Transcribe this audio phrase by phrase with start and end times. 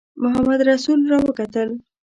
[0.23, 1.69] محمدرسول را وکتل.